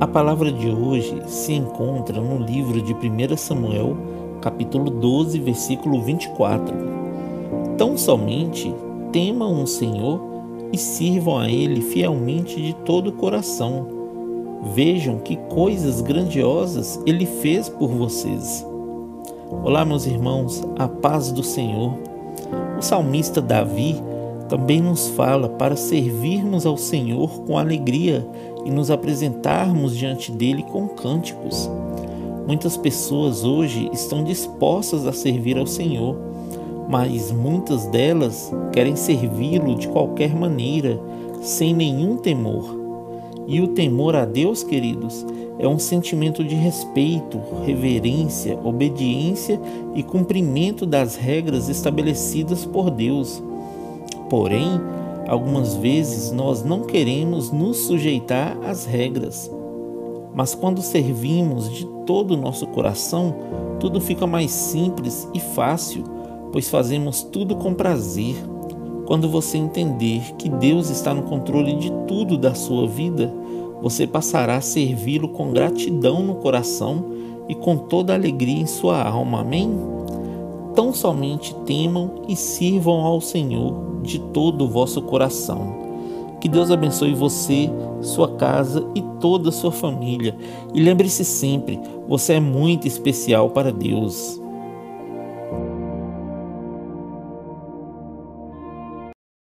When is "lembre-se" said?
90.80-91.24